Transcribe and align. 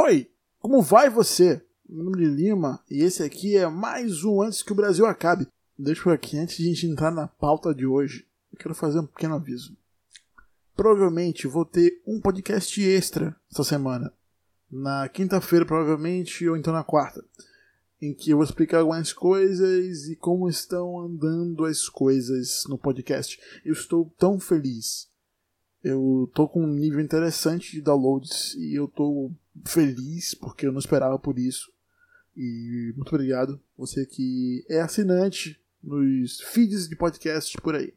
Oi, 0.00 0.30
como 0.60 0.80
vai 0.80 1.10
você? 1.10 1.60
Meu 1.88 2.04
nome 2.04 2.24
é 2.24 2.28
Lima 2.28 2.80
e 2.88 3.02
esse 3.02 3.20
aqui 3.20 3.56
é 3.56 3.66
mais 3.66 4.22
um 4.22 4.40
Antes 4.40 4.62
que 4.62 4.70
o 4.70 4.74
Brasil 4.76 5.04
Acabe. 5.04 5.48
Deixa 5.76 6.04
por 6.04 6.12
aqui, 6.12 6.38
antes 6.38 6.56
de 6.56 6.62
a 6.62 6.66
gente 6.68 6.86
entrar 6.86 7.10
na 7.10 7.26
pauta 7.26 7.74
de 7.74 7.84
hoje, 7.84 8.24
eu 8.52 8.58
quero 8.60 8.76
fazer 8.76 9.00
um 9.00 9.06
pequeno 9.06 9.34
aviso. 9.34 9.76
Provavelmente 10.76 11.48
vou 11.48 11.64
ter 11.64 12.00
um 12.06 12.20
podcast 12.20 12.80
extra 12.80 13.34
essa 13.50 13.64
semana. 13.64 14.12
Na 14.70 15.08
quinta-feira, 15.08 15.66
provavelmente, 15.66 16.48
ou 16.48 16.56
então 16.56 16.72
na 16.72 16.84
quarta. 16.84 17.24
Em 18.00 18.14
que 18.14 18.30
eu 18.30 18.36
vou 18.36 18.44
explicar 18.44 18.78
algumas 18.78 19.12
coisas 19.12 20.06
e 20.06 20.14
como 20.14 20.48
estão 20.48 21.00
andando 21.00 21.64
as 21.64 21.88
coisas 21.88 22.62
no 22.68 22.78
podcast. 22.78 23.36
Eu 23.64 23.72
estou 23.72 24.14
tão 24.16 24.38
feliz. 24.38 25.08
Eu 25.82 26.30
tô 26.34 26.48
com 26.48 26.64
um 26.64 26.74
nível 26.74 27.00
interessante 27.00 27.72
de 27.72 27.80
downloads 27.80 28.54
e 28.54 28.74
eu 28.74 28.88
tô 28.88 29.30
feliz 29.64 30.34
porque 30.34 30.66
eu 30.66 30.72
não 30.72 30.80
esperava 30.80 31.18
por 31.18 31.38
isso. 31.38 31.72
E 32.36 32.92
muito 32.96 33.14
obrigado, 33.14 33.60
você 33.76 34.06
que 34.06 34.64
é 34.68 34.80
assinante 34.80 35.60
nos 35.82 36.40
feeds 36.40 36.88
de 36.88 36.96
podcast 36.96 37.56
por 37.60 37.74
aí. 37.74 37.94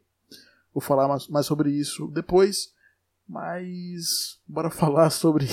Vou 0.72 0.80
falar 0.80 1.06
mais, 1.06 1.28
mais 1.28 1.46
sobre 1.46 1.70
isso 1.70 2.08
depois, 2.08 2.72
mas 3.28 4.40
bora 4.46 4.70
falar 4.70 5.10
sobre 5.10 5.46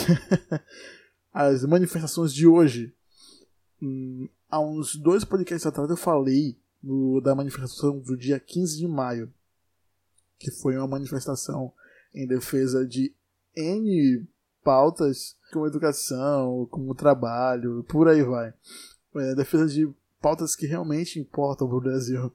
as 1.34 1.64
manifestações 1.64 2.34
de 2.34 2.48
hoje. 2.48 2.94
Hum, 3.82 4.28
há 4.50 4.60
uns 4.60 4.96
dois 4.96 5.24
podcasts 5.24 5.66
atrás 5.66 5.90
eu 5.90 5.98
falei 5.98 6.58
da 7.22 7.36
manifestação 7.36 8.00
do 8.00 8.16
dia 8.16 8.40
15 8.40 8.78
de 8.78 8.88
maio, 8.88 9.32
que 10.38 10.50
foi 10.50 10.78
uma 10.78 10.88
manifestação 10.88 11.74
em 12.14 12.28
defesa 12.28 12.86
de 12.86 13.14
N 13.56 14.28
pautas 14.64 15.38
como 15.52 15.68
educação, 15.68 16.68
como 16.70 16.96
trabalho, 16.96 17.84
por 17.90 18.08
aí 18.08 18.24
vai. 18.24 18.54
É, 19.16 19.36
defesa 19.36 19.68
de 19.68 19.92
pautas 20.22 20.56
que 20.56 20.66
realmente 20.66 21.20
importam 21.20 21.68
para 21.68 21.78
o 21.78 21.82
Brasil. 21.82 22.34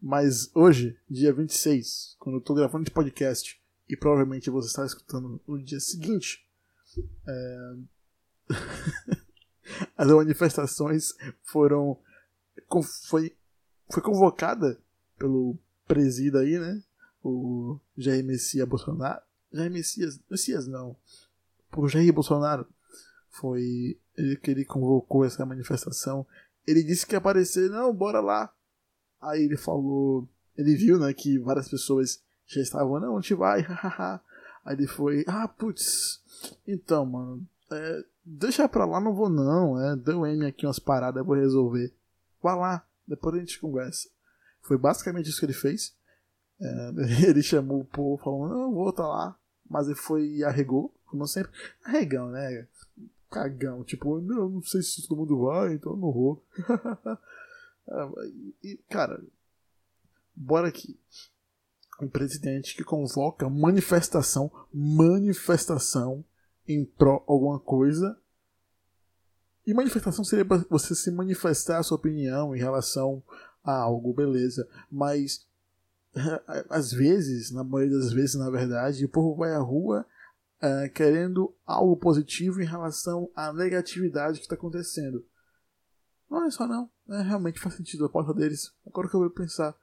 Mas 0.00 0.50
hoje, 0.54 0.98
dia 1.08 1.32
26, 1.32 2.16
quando 2.18 2.36
eu 2.36 2.40
estou 2.40 2.56
gravando 2.56 2.84
esse 2.84 2.92
podcast, 2.92 3.60
e 3.88 3.96
provavelmente 3.96 4.48
você 4.48 4.68
está 4.68 4.86
escutando 4.86 5.40
no 5.46 5.62
dia 5.62 5.80
seguinte, 5.80 6.46
é... 7.26 7.74
as 9.96 10.08
manifestações 10.08 11.12
foram. 11.42 11.98
Foi, 13.08 13.36
foi 13.90 14.02
convocada 14.02 14.80
pelo 15.18 15.58
presida 15.86 16.40
aí, 16.40 16.58
né? 16.58 16.82
O 17.22 17.78
Jair 17.96 18.24
Messias 18.24 18.68
Bolsonaro. 18.68 19.20
Jair 19.52 19.70
Messias. 19.70 20.20
Messias 20.30 20.66
não 20.66 20.96
por 21.70 21.88
Jair 21.88 22.12
Bolsonaro. 22.12 22.66
Foi 23.30 23.96
ele 24.16 24.36
que 24.36 24.50
ele 24.50 24.64
convocou 24.64 25.24
essa 25.24 25.46
manifestação. 25.46 26.26
Ele 26.66 26.82
disse 26.82 27.06
que 27.06 27.14
ia 27.14 27.18
aparecer, 27.18 27.70
não, 27.70 27.94
bora 27.94 28.20
lá. 28.20 28.52
Aí 29.20 29.44
ele 29.44 29.56
falou, 29.56 30.28
ele 30.56 30.74
viu, 30.74 30.98
né, 30.98 31.12
que 31.12 31.38
várias 31.38 31.68
pessoas 31.68 32.20
já 32.46 32.60
estavam, 32.60 32.98
não, 33.00 33.16
a 33.16 33.20
gente 33.20 33.34
vai. 33.34 33.64
Aí 34.64 34.74
ele 34.74 34.86
foi, 34.86 35.24
ah, 35.26 35.48
putz, 35.48 36.20
então, 36.66 37.06
mano, 37.06 37.46
é, 37.70 38.04
deixa 38.24 38.68
pra 38.68 38.84
lá, 38.84 39.00
não 39.00 39.14
vou 39.14 39.30
não, 39.30 39.80
é, 39.80 39.96
deu 39.96 40.26
M 40.26 40.44
aqui 40.44 40.66
umas 40.66 40.78
paradas, 40.78 41.20
eu 41.20 41.24
vou 41.24 41.34
resolver. 41.34 41.92
Vá 42.42 42.54
lá, 42.54 42.86
depois 43.06 43.36
a 43.36 43.38
gente 43.38 43.60
conversa. 43.60 44.08
Foi 44.62 44.76
basicamente 44.76 45.28
isso 45.28 45.38
que 45.38 45.46
ele 45.46 45.52
fez. 45.52 45.94
É, 46.60 46.90
ele 47.28 47.42
chamou 47.42 47.80
o 47.80 47.84
povo 47.84 48.22
falando, 48.22 48.54
não, 48.54 48.74
vou 48.74 48.92
tá 48.92 49.06
lá. 49.06 49.36
Mas 49.68 49.86
ele 49.86 49.96
foi 49.96 50.26
e 50.26 50.44
arregou 50.44 50.92
como 51.10 51.26
sempre. 51.26 51.50
Arregão, 51.84 52.30
né? 52.30 52.66
Cagão, 53.30 53.84
tipo, 53.84 54.20
não, 54.20 54.48
não 54.48 54.62
sei 54.62 54.82
se 54.82 55.06
todo 55.06 55.18
mundo 55.18 55.44
vai, 55.44 55.74
então 55.74 55.92
eu 55.92 55.98
não 55.98 56.12
vou. 56.12 56.44
e, 58.62 58.76
cara, 58.88 59.22
bora 60.34 60.68
aqui. 60.68 60.98
Um 62.00 62.08
presidente 62.08 62.74
que 62.74 62.82
convoca 62.82 63.48
manifestação, 63.48 64.50
manifestação 64.72 66.24
em 66.66 66.84
pró 66.84 67.22
alguma 67.26 67.60
coisa. 67.60 68.18
E 69.66 69.74
manifestação 69.74 70.24
seria 70.24 70.46
você 70.68 70.94
se 70.94 71.10
manifestar 71.10 71.78
a 71.78 71.82
sua 71.82 71.98
opinião 71.98 72.56
em 72.56 72.58
relação 72.58 73.22
a 73.62 73.72
algo, 73.72 74.14
beleza. 74.14 74.66
Mas 74.90 75.46
às 76.68 76.92
vezes, 76.92 77.50
na 77.50 77.62
maioria 77.62 77.98
das 77.98 78.12
vezes, 78.12 78.34
na 78.34 78.50
verdade, 78.50 79.04
o 79.04 79.08
povo 79.08 79.36
vai 79.36 79.52
à 79.52 79.58
rua 79.58 80.04
uh, 80.60 80.92
querendo 80.92 81.54
algo 81.66 81.96
positivo 81.96 82.60
em 82.60 82.66
relação 82.66 83.30
à 83.34 83.52
negatividade 83.52 84.38
que 84.38 84.44
está 84.44 84.54
acontecendo. 84.54 85.24
Não 86.30 86.44
é 86.44 86.50
só 86.50 86.66
não, 86.66 86.88
é, 87.08 87.22
realmente 87.22 87.58
faz 87.58 87.74
sentido 87.74 88.04
a 88.04 88.08
porta 88.08 88.32
deles. 88.32 88.72
Agora 88.86 89.08
que 89.08 89.14
eu 89.14 89.20
vou 89.20 89.30
pensar, 89.30 89.74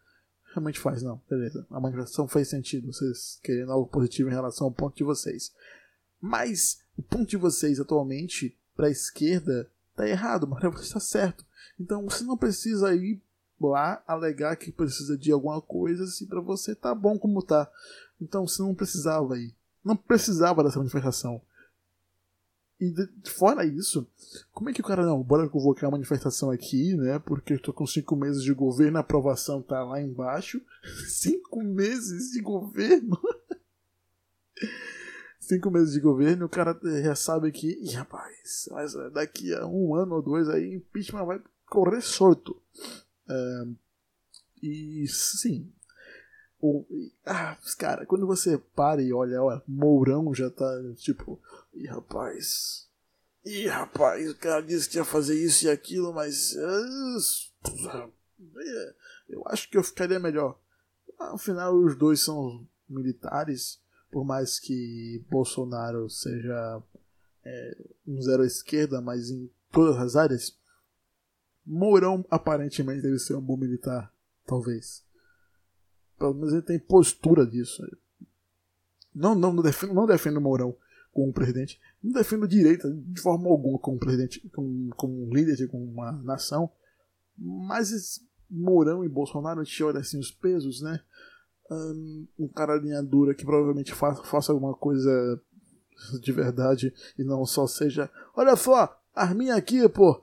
realmente 0.53 0.79
faz, 0.79 1.03
não, 1.03 1.21
beleza. 1.29 1.65
A 1.69 1.79
manifestação 1.79 2.27
fez 2.27 2.49
sentido, 2.49 2.91
vocês 2.91 3.39
querendo 3.43 3.71
algo 3.71 3.89
positivo 3.89 4.29
em 4.29 4.33
relação 4.33 4.67
ao 4.67 4.73
ponto 4.73 4.95
de 4.95 5.03
vocês. 5.03 5.53
Mas 6.21 6.81
o 6.97 7.03
ponto 7.03 7.27
de 7.27 7.37
vocês 7.37 7.79
atualmente 7.79 8.57
para 8.75 8.87
a 8.87 8.91
esquerda 8.91 9.69
tá 9.95 10.07
errado, 10.07 10.47
mas 10.47 10.61
você 10.63 10.83
está 10.83 10.99
certo. 10.99 11.45
Então 11.79 12.03
você 12.03 12.23
não 12.23 12.37
precisa 12.37 12.95
ir 12.95 13.21
lá 13.59 14.03
alegar 14.07 14.55
que 14.55 14.71
precisa 14.71 15.17
de 15.17 15.31
alguma 15.31 15.61
coisa 15.61 16.05
se 16.07 16.25
para 16.25 16.41
você 16.41 16.75
tá 16.75 16.93
bom 16.93 17.17
como 17.17 17.41
tá. 17.41 17.69
Então 18.21 18.47
você 18.47 18.61
não 18.61 18.75
precisava 18.75 19.37
ir 19.37 19.55
não 19.87 19.95
precisava 19.95 20.63
dessa 20.63 20.77
manifestação. 20.77 21.41
E 22.79 22.91
de, 22.91 23.09
fora 23.31 23.65
isso, 23.65 24.05
como 24.51 24.69
é 24.69 24.73
que 24.73 24.81
o 24.81 24.83
cara, 24.83 25.03
não, 25.03 25.23
bora 25.23 25.49
convocar 25.49 25.87
a 25.87 25.91
manifestação 25.91 26.51
aqui, 26.51 26.95
né? 26.95 27.17
Porque 27.17 27.53
eu 27.53 27.61
tô 27.61 27.73
com 27.73 27.87
cinco 27.87 28.15
meses 28.15 28.43
de 28.43 28.53
governo, 28.53 28.97
a 28.97 29.01
aprovação 29.01 29.63
tá 29.63 29.83
lá 29.83 29.99
embaixo. 29.99 30.61
cinco 31.07 31.63
meses 31.63 32.33
de 32.33 32.41
governo? 32.41 33.17
cinco 35.39 35.71
meses 35.71 35.93
de 35.93 35.99
governo, 36.01 36.45
o 36.45 36.49
cara 36.49 36.79
já 37.01 37.15
sabe 37.15 37.51
que, 37.51 37.83
rapaz, 37.95 38.69
mas 38.71 38.93
daqui 39.11 39.55
a 39.55 39.65
um 39.65 39.95
ano 39.95 40.15
ou 40.15 40.21
dois 40.21 40.47
aí, 40.49 40.75
impeachment 40.75 41.25
vai 41.25 41.41
correr 41.67 42.01
solto. 42.01 42.61
É, 43.29 43.63
e 44.61 45.07
sim, 45.07 45.71
o, 46.59 46.85
ah, 47.25 47.55
cara, 47.77 48.05
quando 48.05 48.25
você 48.25 48.57
para 48.57 49.01
e 49.01 49.13
olha, 49.13 49.61
Mourão 49.67 50.33
já 50.33 50.49
tá 50.49 50.65
tipo, 50.95 51.39
ih 51.73 51.85
rapaz, 51.85 52.87
ih 53.45 53.67
rapaz, 53.67 54.31
o 54.31 54.35
cara 54.35 54.61
disse 54.61 54.89
que 54.89 54.97
ia 54.97 55.05
fazer 55.05 55.35
isso 55.35 55.65
e 55.65 55.69
aquilo, 55.69 56.11
mas 56.13 56.55
uh, 56.55 58.11
eu 59.29 59.43
acho 59.47 59.69
que 59.69 59.77
eu 59.77 59.83
ficaria 59.83 60.19
melhor. 60.19 60.59
Afinal, 61.19 61.75
os 61.75 61.95
dois 61.95 62.21
são 62.21 62.67
militares, 62.89 63.79
por 64.11 64.25
mais 64.25 64.59
que 64.59 65.23
Bolsonaro 65.29 66.09
seja 66.09 66.81
é, 67.45 67.77
um 68.07 68.21
zero 68.21 68.41
à 68.41 68.47
esquerda, 68.47 68.99
mas 68.99 69.29
em 69.29 69.49
todas 69.71 69.97
as 69.97 70.15
áreas, 70.15 70.56
Mourão 71.67 72.25
aparentemente 72.29 73.01
deve 73.01 73.19
ser 73.19 73.35
um 73.35 73.41
bom 73.41 73.57
militar, 73.57 74.09
talvez. 74.45 75.03
Pelo 76.17 76.33
menos 76.33 76.53
ele 76.53 76.61
tem 76.61 76.79
postura 76.79 77.45
disso. 77.45 77.83
Não, 79.13 79.35
não, 79.35 79.51
não 79.51 79.61
defendo, 79.61 79.93
não 79.93 80.05
defendo 80.05 80.39
Mourão 80.39 80.75
como 81.11 81.33
presidente. 81.33 81.79
Não 82.01 82.13
defendo 82.13 82.47
direita 82.47 82.89
de 82.89 83.19
forma 83.19 83.49
alguma 83.49 83.77
como 83.79 83.99
presidente, 83.99 84.39
como, 84.49 84.89
como 84.95 85.33
líder 85.33 85.57
de 85.57 85.65
uma 85.65 86.13
nação. 86.13 86.71
Mas 87.37 88.21
Mourão 88.49 89.03
e 89.03 89.09
Bolsonaro, 89.09 89.59
a 89.59 89.63
gente 89.63 89.83
olha 89.83 89.99
assim 89.99 90.17
os 90.17 90.31
pesos, 90.31 90.81
né? 90.81 91.01
Um 92.39 92.47
cara 92.47 92.77
linha 92.77 93.03
dura 93.03 93.35
que 93.35 93.43
provavelmente 93.43 93.93
faça, 93.93 94.23
faça 94.23 94.53
alguma 94.53 94.73
coisa 94.73 95.41
de 96.21 96.31
verdade 96.31 96.93
e 97.19 97.25
não 97.25 97.45
só 97.45 97.67
seja. 97.67 98.09
Olha 98.33 98.55
só, 98.55 98.97
arminha 99.13 99.55
aqui, 99.55 99.87
pô! 99.89 100.21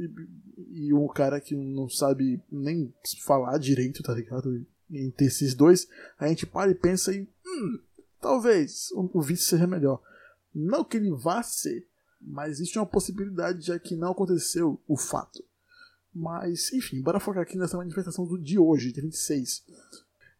E, 0.00 0.86
e 0.86 0.94
um 0.94 1.06
cara 1.06 1.40
que 1.40 1.54
não 1.54 1.88
sabe 1.88 2.40
nem 2.50 2.92
falar 3.22 3.58
direito, 3.58 4.02
tá 4.02 4.14
ligado? 4.14 4.64
Entre 4.90 5.26
esses 5.26 5.54
dois, 5.54 5.86
a 6.18 6.26
gente 6.26 6.46
para 6.46 6.70
e 6.70 6.74
pensa 6.74 7.14
em. 7.14 7.28
Hum, 7.46 7.78
talvez 8.20 8.90
o, 8.92 9.18
o 9.18 9.22
vice 9.22 9.44
seja 9.44 9.66
melhor. 9.66 10.00
Não 10.54 10.82
que 10.82 10.96
ele 10.96 11.10
vá 11.12 11.42
ser, 11.42 11.86
mas 12.20 12.52
existe 12.52 12.78
uma 12.78 12.86
possibilidade 12.86 13.66
já 13.66 13.78
que 13.78 13.94
não 13.94 14.12
aconteceu 14.12 14.80
o 14.88 14.96
fato. 14.96 15.44
Mas, 16.12 16.72
enfim, 16.72 17.00
bora 17.00 17.20
focar 17.20 17.42
aqui 17.42 17.56
nessa 17.56 17.76
manifestação 17.76 18.26
do, 18.26 18.36
de 18.36 18.58
hoje, 18.58 18.92
dia 18.92 19.02
26. 19.02 19.64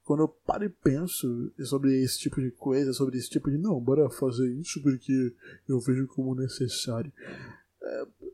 Quando 0.04 0.24
eu 0.24 0.28
paro 0.28 0.64
e 0.64 0.68
penso 0.68 1.52
sobre 1.64 2.02
esse 2.02 2.18
tipo 2.18 2.40
de 2.40 2.50
coisa, 2.50 2.92
sobre 2.92 3.16
esse 3.16 3.30
tipo 3.30 3.48
de 3.48 3.56
não, 3.56 3.78
bora 3.78 4.10
fazer 4.10 4.50
isso 4.54 4.82
porque 4.82 5.32
eu 5.68 5.78
vejo 5.78 6.08
como 6.08 6.34
necessário. 6.34 7.12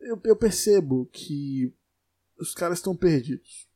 Eu, 0.06 0.20
eu 0.24 0.36
percebo 0.36 1.06
que 1.12 1.74
os 2.38 2.54
caras 2.54 2.78
estão 2.78 2.96
perdidos. 2.96 3.68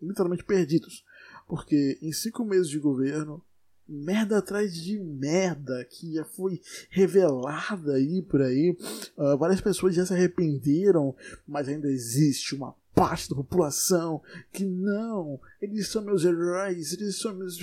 Literalmente 0.00 0.44
perdidos. 0.44 1.04
Porque 1.48 1.98
em 2.00 2.12
cinco 2.12 2.44
meses 2.44 2.68
de 2.68 2.78
governo, 2.78 3.44
merda 3.86 4.38
atrás 4.38 4.74
de 4.74 4.98
merda 4.98 5.84
que 5.84 6.14
já 6.14 6.24
foi 6.24 6.60
revelada 6.90 7.94
aí 7.94 8.22
por 8.22 8.40
aí. 8.40 8.76
Uh, 9.16 9.36
várias 9.36 9.60
pessoas 9.60 9.94
já 9.94 10.06
se 10.06 10.14
arrependeram, 10.14 11.14
mas 11.46 11.68
ainda 11.68 11.90
existe 11.90 12.54
uma 12.54 12.74
parte 12.94 13.28
da 13.28 13.34
população 13.34 14.22
que 14.52 14.64
não, 14.64 15.40
eles 15.60 15.88
são 15.88 16.02
meus 16.02 16.24
heróis, 16.24 16.92
eles 16.92 17.18
são 17.18 17.34
meus 17.34 17.58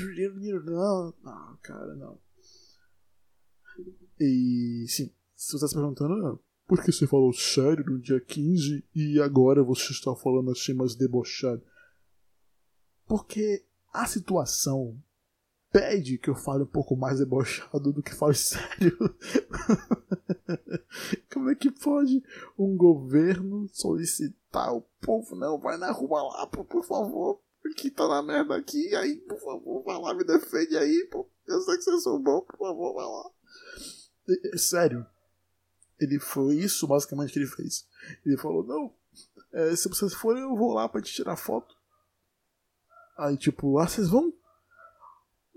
não, 0.66 1.14
ah, 1.24 1.58
cara, 1.62 1.96
não. 1.96 2.20
E 4.20 4.86
sim, 4.90 5.10
se 5.36 5.52
você 5.52 5.56
está 5.56 5.68
se 5.70 5.74
perguntando, 5.74 6.40
ah, 6.72 6.76
por 6.76 6.84
que 6.84 6.92
você 6.92 7.06
falou 7.06 7.34
sério 7.34 7.84
no 7.86 8.00
dia 8.00 8.20
15 8.20 8.86
e 8.96 9.20
agora 9.20 9.64
você 9.64 9.92
está 9.92 10.16
falando 10.16 10.52
assim 10.52 10.74
mais 10.74 10.96
debochado? 10.96 11.62
Porque 13.06 13.66
a 13.94 14.06
situação 14.06 14.98
pede 15.72 16.18
que 16.18 16.30
eu 16.30 16.36
fale 16.36 16.64
um 16.64 16.68
pouco 16.68 16.96
mais 16.96 17.20
debochado 17.20 17.92
do 17.92 18.02
que 18.02 18.16
fale 18.16 18.36
sério. 18.40 18.98
Como 21.32 21.50
é 21.50 21.56
que 21.56 21.72
pode 21.72 22.24
um 22.58 22.76
governo 22.78 23.68
solicitar 23.74 24.74
o 24.74 24.82
povo? 25.02 25.36
Não, 25.36 25.60
vai 25.60 25.78
na 25.78 25.92
rua 25.92 26.24
lá, 26.24 26.48
por, 26.48 26.66
por 26.66 26.86
favor. 26.86 27.42
Que 27.78 27.90
tá 27.90 28.08
na 28.08 28.22
merda 28.22 28.56
aqui, 28.56 28.94
aí, 28.96 29.16
por 29.18 29.40
favor, 29.40 29.84
vai 29.84 29.98
lá, 30.00 30.14
me 30.14 30.24
defende 30.24 30.76
aí, 30.78 31.08
pô. 31.12 31.30
Eu 31.48 31.62
sei 31.62 31.78
que 31.78 31.84
vocês 31.84 32.04
são 32.04 32.22
bons, 32.22 32.42
por 32.42 32.58
favor, 32.58 32.94
vai 32.94 33.06
lá. 33.06 33.30
E, 34.28 34.58
sério. 34.58 35.06
Ele 36.02 36.20
foi 36.20 36.56
isso 36.56 36.88
basicamente 36.88 37.32
que 37.32 37.38
ele 37.38 37.48
fez. 37.48 37.88
Ele 38.26 38.36
falou, 38.36 38.66
não, 38.66 38.92
é, 39.54 39.76
se 39.76 39.88
vocês 39.88 40.14
forem, 40.16 40.42
eu 40.42 40.56
vou 40.56 40.74
lá 40.74 40.90
pra 40.90 41.00
te 41.00 41.14
tirar 41.14 41.38
foto. 41.38 41.76
Aí, 43.16 43.38
tipo, 43.38 43.78
ah, 43.78 43.88
vocês 43.88 44.10
vão? 44.10 44.34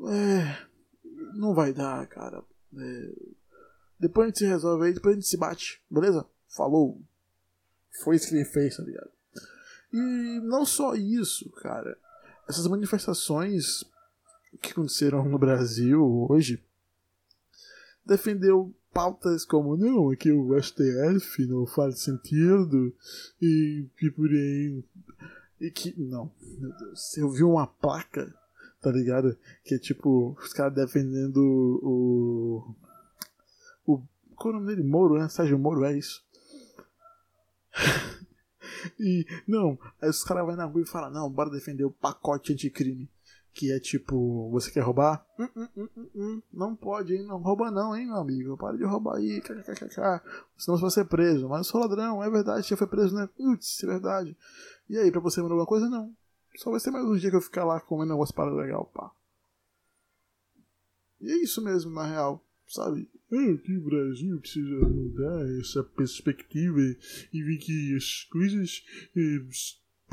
É, 0.06 0.66
não 1.34 1.54
vai 1.54 1.72
dar, 1.72 2.06
cara. 2.08 2.44
É, 2.76 3.34
depois 3.98 4.24
a 4.24 4.28
gente 4.28 4.38
se 4.40 4.46
resolve 4.46 4.86
aí, 4.86 4.92
depois 4.92 5.14
a 5.14 5.18
gente 5.18 5.28
se 5.28 5.38
bate, 5.38 5.82
beleza? 5.90 6.26
Falou. 6.46 7.00
Foi 8.02 8.16
isso 8.16 8.28
que 8.28 8.34
ele 8.34 8.44
fez, 8.44 8.76
tá 8.76 8.82
ligado? 8.82 9.10
E 9.92 10.40
não 10.40 10.66
só 10.66 10.94
isso, 10.94 11.48
cara. 11.52 11.96
Essas 12.46 12.66
manifestações 12.66 13.84
que 14.60 14.72
aconteceram 14.72 15.24
no 15.24 15.38
Brasil 15.38 16.26
hoje 16.28 16.62
defendeu 18.04 18.74
pautas 18.94 19.44
como 19.44 19.76
não, 19.76 20.12
é 20.12 20.16
que 20.16 20.30
o 20.32 20.56
STF 20.62 21.46
não 21.46 21.66
faz 21.66 22.00
sentido 22.00 22.94
e 23.42 23.86
que 23.98 24.10
por 24.10 24.30
aí. 24.30 24.82
E 25.60 25.70
que. 25.70 25.94
Não, 26.00 26.30
meu 26.58 26.72
Deus. 26.76 27.16
Eu 27.16 27.28
vi 27.30 27.42
uma 27.42 27.66
placa 27.66 28.32
tá 28.84 28.92
ligado? 28.92 29.36
Que 29.64 29.76
é 29.76 29.78
tipo, 29.78 30.36
os 30.38 30.52
caras 30.52 30.74
defendendo 30.74 31.38
o. 31.82 32.74
O. 33.86 34.02
Qual 34.36 34.52
é 34.52 34.56
o 34.56 34.60
nome 34.60 34.74
dele? 34.74 34.86
Moro, 34.86 35.18
né? 35.18 35.26
Sérgio 35.30 35.58
Moro, 35.58 35.84
é 35.86 35.96
isso. 35.96 36.22
e. 39.00 39.26
Não, 39.48 39.78
aí 40.02 40.10
os 40.10 40.22
caras 40.22 40.44
vão 40.44 40.54
na 40.54 40.66
rua 40.66 40.82
e 40.82 40.86
falam: 40.86 41.10
não, 41.10 41.30
bora 41.30 41.48
defender 41.48 41.84
o 41.84 41.90
pacote 41.90 42.52
anticrime. 42.52 43.08
Que 43.54 43.72
é 43.72 43.78
tipo, 43.78 44.50
você 44.50 44.68
quer 44.68 44.80
roubar? 44.80 45.24
Hum, 45.38 45.48
hum, 45.56 45.68
hum, 45.76 45.88
hum, 45.96 46.08
hum. 46.16 46.42
não 46.52 46.74
pode, 46.74 47.14
hein? 47.14 47.24
Não 47.24 47.38
rouba 47.38 47.70
não, 47.70 47.96
hein, 47.96 48.06
meu 48.06 48.16
amigo? 48.16 48.56
Para 48.56 48.76
de 48.76 48.84
roubar 48.84 49.16
aí, 49.16 49.40
kkkk. 49.40 50.20
Senão 50.58 50.76
você 50.76 50.82
vai 50.82 50.90
ser 50.90 51.04
preso. 51.04 51.48
Mas 51.48 51.58
eu 51.58 51.64
sou 51.64 51.80
ladrão, 51.80 52.22
é 52.22 52.28
verdade, 52.28 52.68
já 52.68 52.76
foi 52.76 52.88
preso, 52.88 53.14
né? 53.14 53.28
Putz, 53.36 53.82
é 53.84 53.86
verdade. 53.86 54.36
E 54.90 54.98
aí, 54.98 55.10
pra 55.12 55.20
você 55.20 55.40
mandar 55.40 55.54
alguma 55.54 55.68
coisa? 55.68 55.88
Não. 55.88 56.12
Só 56.56 56.70
vai 56.70 56.80
ser 56.80 56.90
mais 56.90 57.04
um 57.04 57.16
dia 57.16 57.30
que 57.30 57.36
eu 57.36 57.40
ficar 57.40 57.64
lá 57.64 57.80
comendo 57.80 58.12
negócio 58.12 58.34
para 58.34 58.52
legal, 58.52 58.90
pá. 58.92 59.12
E 61.20 61.30
é 61.30 61.36
isso 61.36 61.62
mesmo, 61.62 61.92
na 61.92 62.06
real, 62.06 62.44
sabe? 62.66 63.08
É 63.32 63.56
que 63.56 63.76
o 63.76 63.84
Brasil 63.84 64.40
precisa 64.40 64.88
mudar 64.88 65.48
essa 65.60 65.82
perspectiva 65.82 66.80
e 67.32 67.42
ver 67.42 67.56
que 67.58 67.96
as 67.96 68.24
coisas 68.24 68.84
é, 69.16 69.38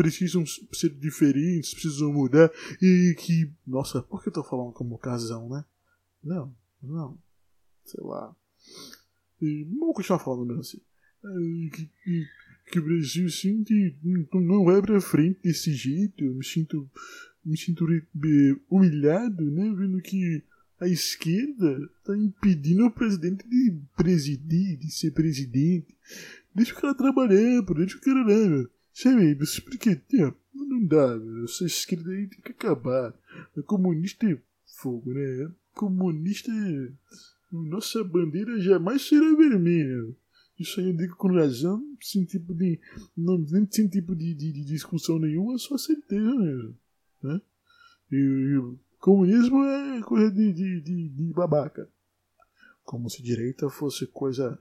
precisam 0.02 0.44
ser 0.46 0.90
diferentes, 0.90 1.74
precisam 1.74 2.12
mudar 2.12 2.52
e 2.82 3.16
que. 3.20 3.54
Nossa, 3.66 4.02
por 4.02 4.24
que 4.24 4.30
eu 4.30 4.34
tô 4.34 4.44
falando 4.44 4.74
como 4.74 4.98
casão, 4.98 5.48
né? 5.48 5.64
Não, 6.24 6.56
não. 6.82 7.18
Sei 7.86 8.04
lá. 8.04 8.36
E, 9.42 9.64
vamos 9.78 9.96
continuar 9.96 10.20
falando 10.20 10.48
mesmo 10.48 10.62
assim. 10.62 10.82
É, 11.24 11.70
que, 11.76 11.86
que, 12.04 12.28
que 12.72 12.80
o 12.80 12.84
Brasil 12.84 13.30
sempre 13.30 13.96
não 14.34 14.66
vai 14.66 14.82
pra 14.82 15.00
frente 15.00 15.40
desse 15.44 15.72
jeito. 15.74 16.24
Eu 16.24 16.34
me 16.34 16.44
sinto, 16.44 16.90
me 17.46 17.58
sinto 17.58 17.86
humilhado, 18.70 19.52
né? 19.52 19.74
Vendo 19.78 20.02
que 20.02 20.44
a 20.80 20.88
esquerda 20.88 21.78
está 21.98 22.18
impedindo 22.18 22.88
o 22.88 22.92
presidente 22.92 23.48
de 23.48 23.80
presidir, 23.96 24.78
de 24.78 24.90
ser 24.92 25.12
presidente. 25.12 25.96
Deixa 26.56 26.74
o 26.74 26.82
cara 26.82 26.96
trabalhar, 26.96 27.64
pô, 27.64 27.76
deixa 27.76 27.98
o 27.98 28.02
cara 28.02 28.22
lá, 28.22 28.50
meu. 28.50 28.70
Sabe, 29.02 29.36
porque 29.64 29.96
tem, 29.96 30.32
não 30.54 30.86
dá, 30.86 31.18
meu. 31.18 31.46
Essa 31.46 31.66
esquerda 31.66 32.12
aí 32.12 32.28
tem 32.28 32.40
que 32.40 32.52
acabar. 32.52 33.12
A 33.58 33.64
comunista 33.64 34.28
é 34.28 34.38
fogo, 34.80 35.12
né? 35.12 35.52
Comunista 35.74 36.52
é... 36.52 36.92
Nossa 37.52 38.04
bandeira 38.04 38.60
jamais 38.60 39.02
será 39.02 39.36
vermelha. 39.36 40.16
Isso 40.60 40.80
aí 40.80 40.86
eu 40.86 40.94
digo 40.96 41.16
com 41.16 41.34
razão, 41.34 41.84
sem 42.00 42.24
tipo 42.26 42.54
de. 42.54 42.80
Não, 43.18 43.44
sem 43.72 43.88
tipo 43.88 44.16
de, 44.16 44.36
de, 44.36 44.54
de 44.54 44.64
discussão 44.64 45.18
nenhuma, 45.18 45.58
só 45.58 45.76
certeza 45.80 46.36
mesmo. 46.36 46.78
Né? 47.24 47.42
E, 48.12 48.16
e 48.16 48.78
comunismo 49.00 49.64
é 49.64 50.02
coisa 50.04 50.32
de, 50.32 50.54
de, 50.54 50.80
de, 50.82 51.10
de 51.10 51.34
babaca. 51.34 51.90
Como 52.84 53.10
se 53.10 53.24
direita 53.24 53.68
fosse 53.68 54.06
coisa. 54.06 54.60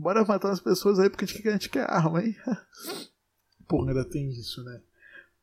Bora 0.00 0.24
matar 0.24 0.50
as 0.50 0.60
pessoas 0.60 0.98
aí 0.98 1.10
porque 1.10 1.26
a 1.26 1.52
gente, 1.52 1.68
quer 1.68 1.88
arma, 1.88 2.24
hein? 2.24 2.34
Pô, 3.68 3.86
ainda 3.86 4.02
tem 4.02 4.30
isso, 4.30 4.64
né? 4.64 4.80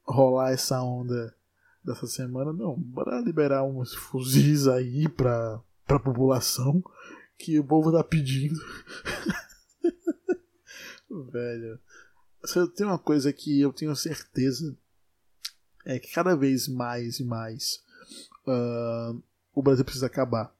Rolar 0.04 0.52
essa 0.52 0.82
onda 0.82 1.36
dessa 1.84 2.08
semana, 2.08 2.52
não. 2.52 2.76
Bora 2.76 3.22
liberar 3.22 3.64
uns 3.64 3.94
fuzis 3.94 4.68
aí 4.68 5.08
pra, 5.08 5.62
pra 5.86 6.00
população 6.00 6.84
que 7.38 7.60
o 7.60 7.64
povo 7.64 7.92
tá 7.92 8.04
pedindo. 8.04 8.60
Velho. 11.32 11.80
Tem 12.76 12.88
uma 12.88 12.98
coisa 12.98 13.32
que 13.32 13.62
eu 13.62 13.72
tenho 13.72 13.96
certeza 13.96 14.76
é 15.86 16.00
que 16.00 16.12
cada 16.12 16.36
vez 16.36 16.68
mais 16.68 17.20
e 17.20 17.24
mais 17.24 17.84
uh, 18.48 19.22
o 19.54 19.62
Brasil 19.62 19.86
precisa 19.86 20.08
acabar. 20.08 20.52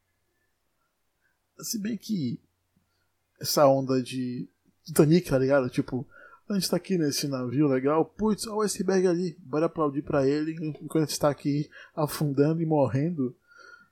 Se 1.60 1.80
bem 1.80 1.98
que 1.98 2.40
essa 3.40 3.68
onda 3.68 4.02
de 4.02 4.48
Titanic, 4.84 5.30
tá 5.30 5.38
ligado? 5.38 5.70
Tipo, 5.70 6.08
a 6.50 6.54
gente 6.54 6.70
tá 6.70 6.78
aqui 6.78 6.98
nesse 6.98 7.28
navio 7.28 7.68
legal, 7.68 8.06
putz, 8.06 8.48
olha 8.48 8.58
o 8.58 8.62
iceberg 8.62 9.08
ali, 9.08 9.38
bora 9.42 9.66
aplaudir 9.66 10.02
pra 10.02 10.26
ele 10.26 10.56
enquanto 10.62 11.04
a 11.04 11.06
gente 11.06 11.20
tá 11.20 11.30
aqui 11.30 11.70
afundando 11.96 12.62
e 12.62 12.66
morrendo, 12.66 13.36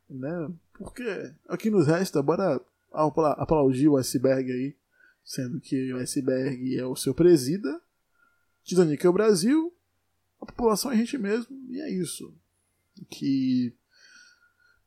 né? 0.10 0.52
Porque 0.74 1.34
aqui 1.48 1.70
nos 1.70 1.88
resta, 1.88 2.22
bora 2.22 2.62
aplaudir 2.94 3.90
o 3.90 3.98
iceberg 3.98 4.52
aí, 4.52 4.75
sendo 5.24 5.60
que 5.60 5.94
o 5.94 5.98
iceberg 5.98 6.78
é 6.78 6.86
o 6.86 6.96
seu 6.96 7.14
presida, 7.14 7.82
Titanic 8.64 9.06
é 9.06 9.10
o 9.10 9.14
Brasil, 9.14 9.74
a 10.42 10.46
população 10.46 10.92
é 10.92 10.96
a 10.96 10.98
gente 10.98 11.18
mesmo, 11.18 11.56
e 11.70 11.82
é 11.82 11.90
isso. 11.90 12.34
Que. 13.10 13.74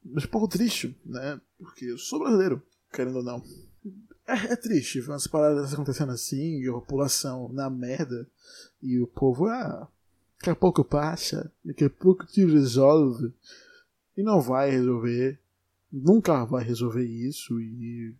Mas 0.04 0.24
um 0.24 0.28
pouco 0.28 0.48
triste, 0.48 0.96
né? 1.04 1.40
Porque 1.58 1.84
eu 1.84 1.98
sou 1.98 2.18
brasileiro, 2.18 2.62
querendo 2.92 3.16
ou 3.16 3.22
não. 3.22 3.42
É, 4.28 4.52
é 4.52 4.56
triste 4.56 5.00
ver 5.00 5.10
umas 5.10 5.26
paradas 5.26 5.72
acontecendo 5.72 6.12
assim, 6.12 6.60
e 6.60 6.68
a 6.68 6.72
população 6.72 7.50
na 7.50 7.70
merda, 7.70 8.28
e 8.82 9.00
o 9.00 9.06
povo, 9.06 9.46
ah, 9.46 9.88
daqui 10.38 10.50
a 10.50 10.54
pouco 10.54 10.84
passa, 10.84 11.50
daqui 11.64 11.84
a 11.84 11.90
pouco 11.90 12.26
te 12.26 12.44
resolve. 12.44 13.32
E 14.16 14.22
não 14.22 14.40
vai 14.40 14.70
resolver 14.70 15.40
nunca 15.90 16.44
vai 16.44 16.62
resolver 16.64 17.04
isso 17.04 17.60
e 17.60 18.14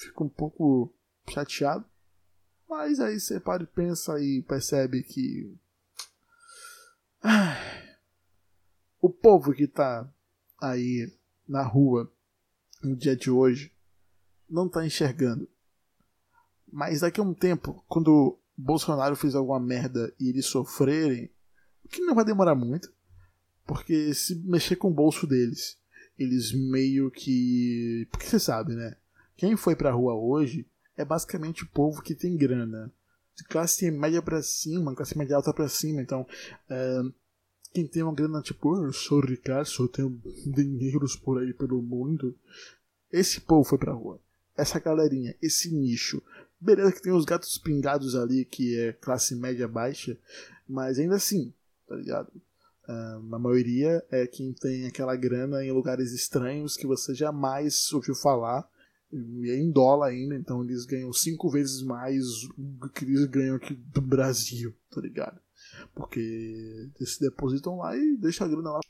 fico 0.00 0.24
um 0.24 0.28
pouco 0.28 0.92
chateado. 1.28 1.84
Mas 2.68 3.00
aí 3.00 3.18
você 3.18 3.40
para 3.40 3.62
e 3.62 3.66
pensa 3.66 4.20
e 4.20 4.42
percebe 4.42 5.02
que 5.02 5.54
o 9.00 9.10
povo 9.10 9.52
que 9.52 9.66
tá 9.66 10.10
aí 10.60 11.12
na 11.46 11.62
rua 11.62 12.10
no 12.82 12.96
dia 12.96 13.16
de 13.16 13.30
hoje 13.30 13.72
não 14.50 14.68
tá 14.68 14.84
enxergando. 14.84 15.48
Mas 16.72 17.00
daqui 17.00 17.20
a 17.20 17.24
um 17.24 17.34
tempo, 17.34 17.84
quando 17.88 18.38
Bolsonaro 18.56 19.16
fizer 19.16 19.38
alguma 19.38 19.60
merda 19.60 20.12
e 20.18 20.28
eles 20.28 20.46
sofrerem, 20.46 21.30
o 21.84 21.88
que 21.88 22.00
não 22.02 22.14
vai 22.14 22.24
demorar 22.24 22.54
muito, 22.54 22.92
porque 23.66 24.12
se 24.14 24.34
mexer 24.44 24.76
com 24.76 24.88
o 24.88 24.94
bolso 24.94 25.26
deles 25.26 25.80
eles 26.20 26.52
meio 26.52 27.10
que. 27.10 28.06
Porque 28.10 28.26
você 28.26 28.38
sabe, 28.38 28.74
né? 28.74 28.94
Quem 29.36 29.56
foi 29.56 29.74
pra 29.74 29.90
rua 29.90 30.14
hoje 30.14 30.66
é 30.96 31.04
basicamente 31.04 31.64
o 31.64 31.68
povo 31.68 32.02
que 32.02 32.14
tem 32.14 32.36
grana. 32.36 32.92
De 33.34 33.44
classe 33.44 33.90
média 33.90 34.20
para 34.20 34.42
cima, 34.42 34.94
classe 34.94 35.16
média 35.16 35.36
alta 35.36 35.54
para 35.54 35.66
cima. 35.66 36.02
Então, 36.02 36.26
é, 36.68 37.00
quem 37.72 37.86
tem 37.86 38.02
uma 38.02 38.14
grana 38.14 38.42
tipo, 38.42 38.84
eu 38.84 38.92
sou 38.92 39.20
Ricardo, 39.20 39.70
eu 39.78 39.88
tenho 39.88 40.20
dinheiros 40.46 41.16
por 41.16 41.40
aí 41.40 41.54
pelo 41.54 41.80
mundo. 41.80 42.36
Esse 43.10 43.40
povo 43.40 43.64
foi 43.64 43.78
pra 43.78 43.94
rua. 43.94 44.20
Essa 44.60 44.78
galerinha, 44.78 45.34
esse 45.40 45.74
nicho. 45.74 46.22
Beleza 46.60 46.92
que 46.92 47.00
tem 47.00 47.12
os 47.12 47.24
gatos 47.24 47.56
pingados 47.56 48.14
ali, 48.14 48.44
que 48.44 48.78
é 48.78 48.92
classe 48.92 49.34
média 49.34 49.66
baixa, 49.66 50.18
mas 50.68 50.98
ainda 50.98 51.16
assim, 51.16 51.52
tá 51.88 51.96
ligado? 51.96 52.30
Uh, 52.86 53.34
a 53.34 53.38
maioria 53.38 54.04
é 54.10 54.26
quem 54.26 54.52
tem 54.52 54.86
aquela 54.86 55.16
grana 55.16 55.64
em 55.64 55.72
lugares 55.72 56.12
estranhos 56.12 56.76
que 56.76 56.86
você 56.86 57.14
jamais 57.14 57.90
ouviu 57.92 58.14
falar. 58.14 58.68
E 59.10 59.50
é 59.50 59.56
em 59.56 59.70
dólar 59.70 60.08
ainda, 60.08 60.36
então 60.36 60.62
eles 60.62 60.84
ganham 60.84 61.12
cinco 61.12 61.48
vezes 61.48 61.82
mais 61.82 62.22
do 62.56 62.88
que 62.90 63.04
eles 63.04 63.24
ganham 63.24 63.56
aqui 63.56 63.74
do 63.74 64.00
Brasil, 64.00 64.74
tá 64.90 65.00
ligado? 65.00 65.40
Porque 65.94 66.20
eles 66.20 67.14
se 67.14 67.20
depositam 67.20 67.78
lá 67.78 67.96
e 67.96 68.16
deixam 68.18 68.46
a 68.46 68.50
grana 68.50 68.70
lá. 68.72 68.80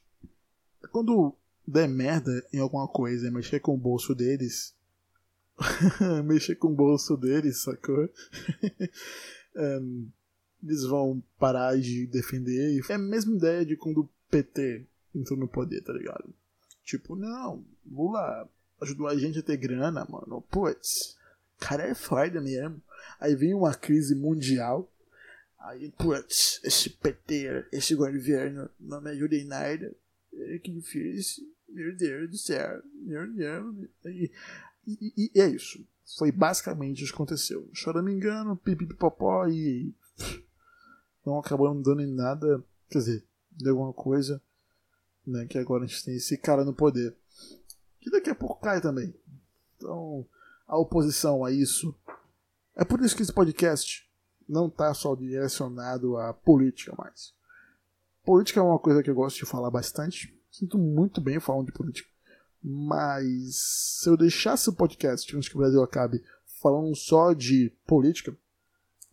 Quando 0.90 1.34
der 1.66 1.88
merda 1.88 2.44
em 2.52 2.58
alguma 2.58 2.88
coisa 2.88 3.28
e 3.28 3.30
mexer 3.30 3.60
com 3.60 3.74
o 3.74 3.78
bolso 3.78 4.14
deles, 4.14 4.74
mexer 6.24 6.56
com 6.56 6.68
o 6.68 6.74
bolso 6.74 7.16
deles, 7.16 7.62
sacou? 7.62 8.08
um, 9.56 10.08
eles 10.62 10.84
vão 10.84 11.22
parar 11.38 11.78
de 11.78 12.06
defender. 12.06 12.80
É 12.88 12.94
a 12.94 12.98
mesma 12.98 13.36
ideia 13.36 13.64
de 13.64 13.76
quando 13.76 14.02
o 14.02 14.10
PT 14.30 14.86
entrou 15.14 15.38
no 15.38 15.48
poder, 15.48 15.82
tá 15.82 15.92
ligado? 15.92 16.32
Tipo, 16.84 17.16
não, 17.16 17.64
Lula 17.86 18.48
ajudou 18.80 19.06
a 19.06 19.16
gente 19.16 19.38
a 19.38 19.42
ter 19.42 19.56
grana, 19.56 20.06
mano. 20.08 20.42
Putz, 20.50 21.16
cara 21.58 21.84
é 21.84 21.94
foda 21.94 22.40
mesmo. 22.40 22.82
Aí 23.18 23.34
vem 23.34 23.54
uma 23.54 23.74
crise 23.74 24.14
mundial. 24.14 24.90
Aí, 25.58 25.90
putz, 25.90 26.60
esse 26.64 26.90
PT, 26.90 27.66
esse 27.70 27.94
governo 27.94 28.68
não 28.78 29.00
me 29.00 29.10
ajuda 29.10 29.36
em 29.36 29.44
nada. 29.44 29.94
É 30.32 30.58
que 30.58 30.70
difícil. 30.70 31.44
Meu 31.68 31.94
Deus 31.94 32.30
do 32.30 32.36
céu. 32.36 32.82
Meu 32.94 33.30
Deus. 33.32 33.76
E, 34.86 35.12
e, 35.16 35.30
e 35.34 35.40
é 35.40 35.48
isso. 35.48 35.84
Foi 36.18 36.32
basicamente 36.32 37.02
o 37.02 37.06
que 37.06 37.12
aconteceu. 37.12 37.70
Chora 37.82 38.02
me 38.02 38.12
engano, 38.12 38.56
pipipipopó 38.56 39.46
e. 39.46 39.94
Não 41.24 41.38
acabou 41.38 41.72
dando 41.82 42.00
em 42.00 42.12
nada. 42.12 42.64
Quer 42.88 42.98
dizer, 42.98 43.26
de 43.50 43.68
alguma 43.68 43.92
coisa. 43.92 44.42
Né, 45.26 45.46
que 45.46 45.58
agora 45.58 45.84
a 45.84 45.86
gente 45.86 46.04
tem 46.04 46.16
esse 46.16 46.36
cara 46.38 46.64
no 46.64 46.74
poder. 46.74 47.14
Que 48.00 48.10
daqui 48.10 48.30
a 48.30 48.34
pouco 48.34 48.60
cai 48.60 48.80
também. 48.80 49.14
Então, 49.76 50.26
a 50.66 50.78
oposição 50.78 51.44
a 51.44 51.52
isso. 51.52 51.94
É 52.74 52.84
por 52.84 53.00
isso 53.00 53.14
que 53.14 53.22
esse 53.22 53.32
podcast 53.32 54.10
não 54.48 54.66
está 54.66 54.92
só 54.94 55.14
direcionado 55.14 56.16
à 56.16 56.32
política 56.34 56.94
mais. 56.96 57.34
Política 58.24 58.60
é 58.60 58.62
uma 58.62 58.78
coisa 58.78 59.02
que 59.02 59.10
eu 59.10 59.14
gosto 59.14 59.36
de 59.36 59.46
falar 59.46 59.70
bastante. 59.70 60.36
Sinto 60.50 60.76
muito 60.76 61.20
bem 61.20 61.38
falando 61.38 61.66
de 61.66 61.72
política. 61.72 62.09
Mas 62.62 63.56
se 64.00 64.08
eu 64.08 64.16
deixasse 64.16 64.68
o 64.68 64.74
podcast 64.74 65.34
antes 65.34 65.48
que 65.48 65.56
o 65.56 65.58
Brasil 65.58 65.82
acabe 65.82 66.22
falando 66.60 66.94
só 66.94 67.32
de 67.32 67.72
política, 67.86 68.36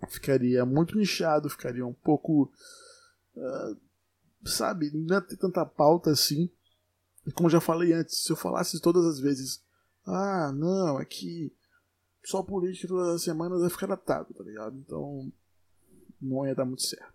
ficaria 0.10 0.66
muito 0.66 0.98
nichado, 0.98 1.50
ficaria 1.50 1.86
um 1.86 1.94
pouco. 1.94 2.52
Uh, 3.36 3.78
sabe, 4.46 4.92
não 4.94 5.16
ia 5.16 5.22
ter 5.22 5.38
tanta 5.38 5.66
pauta 5.66 6.12
assim. 6.12 6.50
E 7.26 7.32
como 7.32 7.50
já 7.50 7.60
falei 7.60 7.94
antes, 7.94 8.24
se 8.24 8.32
eu 8.32 8.36
falasse 8.36 8.82
todas 8.82 9.06
as 9.06 9.20
vezes, 9.20 9.62
ah, 10.06 10.52
não, 10.54 11.00
é 11.00 11.06
que 11.06 11.54
só 12.24 12.44
política 12.44 12.88
todas 12.88 13.16
as 13.16 13.24
semanas 13.24 13.62
vai 13.62 13.70
ficar 13.70 13.88
datado, 13.88 14.34
tá 14.34 14.44
ligado? 14.44 14.78
Então 14.78 15.32
não 16.22 16.46
ia 16.46 16.56
dar 16.56 16.66
muito 16.66 16.84
certo. 16.84 17.14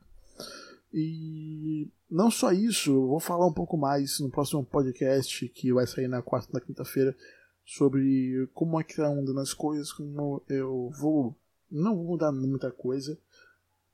E 0.92 1.88
não 2.11 2.30
só 2.30 2.52
isso, 2.52 2.90
eu 2.90 3.06
vou 3.06 3.20
falar 3.20 3.46
um 3.46 3.52
pouco 3.52 3.76
mais 3.76 4.20
no 4.20 4.30
próximo 4.30 4.64
podcast 4.64 5.49
que 5.49 5.72
vai 5.72 5.87
sair 5.87 6.08
na 6.08 6.20
quarta 6.20 6.52
na 6.52 6.61
quinta-feira 6.61 7.16
sobre 7.64 8.49
como 8.52 8.78
é 8.78 8.84
que 8.84 8.96
tá 8.96 9.08
andando 9.08 9.40
as 9.40 9.54
coisas, 9.54 9.92
como 9.92 10.42
eu 10.49 10.90
vou. 11.00 11.34
Não 11.70 11.96
vou 11.96 12.04
mudar 12.04 12.30
muita 12.32 12.70
coisa, 12.70 13.18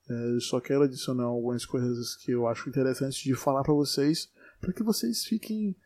é, 0.09 0.41
só 0.41 0.59
quero 0.59 0.83
adicionar 0.83 1.25
algumas 1.25 1.67
coisas 1.67 2.17
que 2.17 2.33
eu 2.33 2.49
acho 2.49 2.69
interessantes 2.69 3.19
de 3.19 3.35
falar 3.35 3.63
para 3.63 3.75
vocês, 3.75 4.31
para 4.61 4.73
que 4.73 4.83
vocês 4.83 5.25
fiquem 5.25 5.77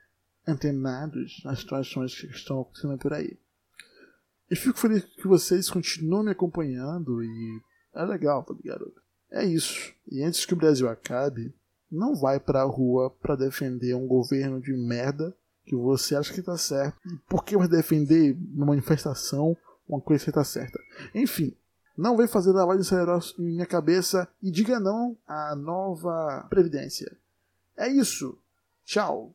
antenados 0.46 1.42
nas 1.44 1.58
situações 1.58 2.18
que 2.18 2.26
estão 2.28 2.60
acontecendo 2.60 2.96
por 2.98 3.12
aí. 3.12 3.36
E 4.50 4.54
fico 4.54 4.78
feliz 4.78 5.04
que 5.04 5.26
vocês 5.26 5.68
continuem 5.68 6.26
me 6.26 6.30
acompanhando 6.30 7.22
e 7.22 7.60
é 7.94 8.04
legal, 8.04 8.44
tá 8.44 8.54
ligado? 8.54 8.92
É 9.32 9.44
isso. 9.44 9.92
E 10.08 10.22
antes 10.22 10.44
que 10.44 10.52
o 10.52 10.56
Brasil 10.56 10.88
acabe, 10.88 11.52
não 11.90 12.14
vai 12.14 12.38
pra 12.38 12.62
rua 12.62 13.10
para 13.10 13.34
defender 13.34 13.94
um 13.94 14.06
governo 14.06 14.60
de 14.60 14.72
merda 14.72 15.34
que 15.64 15.74
você 15.74 16.14
acha 16.14 16.32
que 16.32 16.42
tá 16.42 16.56
certo. 16.56 16.98
E 17.06 17.16
por 17.28 17.44
que 17.44 17.56
vai 17.56 17.66
defender 17.66 18.36
uma 18.54 18.66
manifestação 18.66 19.56
uma 19.88 20.00
coisa 20.00 20.24
que 20.24 20.32
tá 20.32 20.44
certa? 20.44 20.78
Enfim, 21.14 21.54
não 21.96 22.16
vem 22.16 22.26
fazer 22.26 22.52
lavagem 22.52 22.82
cerebral 22.82 23.20
em 23.38 23.42
minha 23.42 23.66
cabeça 23.66 24.28
e 24.42 24.50
diga 24.50 24.78
não 24.78 25.16
à 25.26 25.54
nova 25.54 26.46
Previdência. 26.48 27.16
É 27.76 27.88
isso. 27.88 28.38
Tchau. 28.84 29.34